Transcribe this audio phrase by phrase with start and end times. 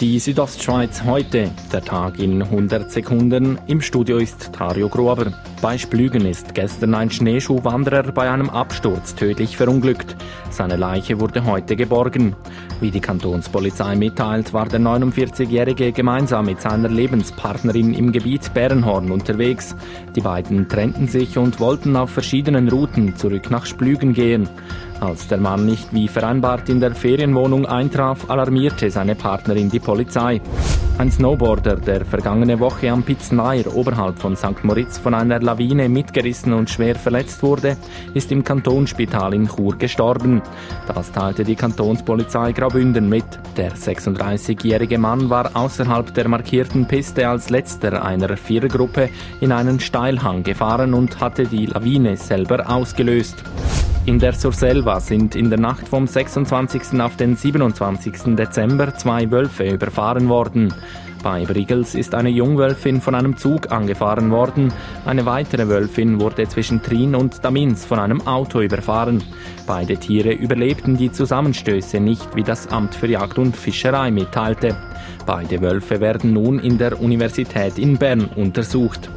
[0.00, 3.58] Die Südostschweiz heute, der Tag in 100 Sekunden.
[3.66, 5.32] Im Studio ist Tario Gruber.
[5.62, 10.14] Bei Splügen ist gestern ein Schneeschuhwanderer bei einem Absturz tödlich verunglückt.
[10.50, 12.36] Seine Leiche wurde heute geborgen.
[12.78, 19.74] Wie die Kantonspolizei mitteilt, war der 49-Jährige gemeinsam mit seiner Lebenspartnerin im Gebiet Bärenhorn unterwegs.
[20.14, 24.46] Die beiden trennten sich und wollten auf verschiedenen Routen zurück nach Splügen gehen.
[25.00, 30.40] Als der Mann nicht wie vereinbart in der Ferienwohnung eintraf, alarmierte seine Partnerin die Polizei.
[30.98, 34.64] Ein Snowboarder, der vergangene Woche am Pitzenmeier oberhalb von St.
[34.64, 37.76] Moritz von einer Lawine mitgerissen und schwer verletzt wurde,
[38.14, 40.40] ist im Kantonsspital in Chur gestorben.
[40.88, 43.26] Das teilte die Kantonspolizei Graubünden mit.
[43.58, 49.10] Der 36-jährige Mann war außerhalb der markierten Piste als letzter einer Vierergruppe
[49.42, 53.44] in einen Steilhang gefahren und hatte die Lawine selber ausgelöst.
[54.06, 57.00] In der Surselva sind in der Nacht vom 26.
[57.00, 58.36] auf den 27.
[58.36, 60.72] Dezember zwei Wölfe überfahren worden.
[61.24, 64.72] Bei Brigels ist eine Jungwölfin von einem Zug angefahren worden.
[65.04, 69.24] Eine weitere Wölfin wurde zwischen Trin und Damins von einem Auto überfahren.
[69.66, 74.76] Beide Tiere überlebten die Zusammenstöße nicht, wie das Amt für Jagd und Fischerei mitteilte.
[75.26, 79.10] Beide Wölfe werden nun in der Universität in Bern untersucht.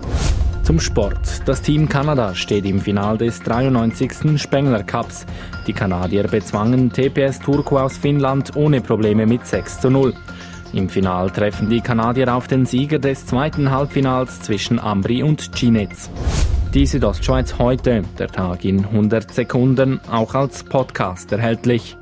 [0.70, 1.42] Zum Sport.
[1.48, 4.39] Das Team Kanada steht im Final des 93.
[4.39, 5.26] Spengler Cups.
[5.66, 10.14] Die Kanadier bezwangen TPS Turku aus Finnland ohne Probleme mit 6 zu 0.
[10.73, 16.08] Im Final treffen die Kanadier auf den Sieger des zweiten Halbfinals zwischen Ambri und Chinetz.
[16.76, 21.98] Die Südostschweiz heute, der Tag in 100 Sekunden, auch als Podcast erhältlich.